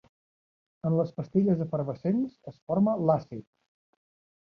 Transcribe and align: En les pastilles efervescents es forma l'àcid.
En 0.91 0.95
les 1.01 1.11
pastilles 1.19 1.63
efervescents 1.67 2.43
es 2.55 2.59
forma 2.71 2.99
l'àcid. 3.11 3.51